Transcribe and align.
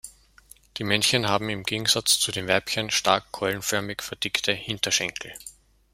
Die 0.77 0.83
Männchen 0.83 1.27
haben 1.27 1.47
im 1.49 1.61
Gegensatz 1.61 2.17
zu 2.17 2.31
den 2.31 2.47
Weibchen 2.47 2.89
stark 2.89 3.31
keulenförmig 3.31 4.01
verdickte 4.01 4.51
Hinterschenkel. 4.51 5.31